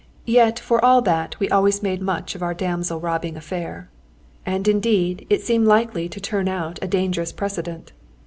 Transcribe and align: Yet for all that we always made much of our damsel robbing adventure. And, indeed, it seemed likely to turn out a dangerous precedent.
Yet 0.25 0.57
for 0.57 0.83
all 0.83 1.03
that 1.03 1.39
we 1.39 1.47
always 1.51 1.83
made 1.83 2.01
much 2.01 2.33
of 2.33 2.41
our 2.41 2.55
damsel 2.55 2.99
robbing 2.99 3.37
adventure. 3.37 3.87
And, 4.47 4.67
indeed, 4.67 5.27
it 5.29 5.43
seemed 5.43 5.67
likely 5.67 6.09
to 6.09 6.19
turn 6.19 6.47
out 6.47 6.79
a 6.81 6.87
dangerous 6.87 7.31
precedent. 7.31 7.91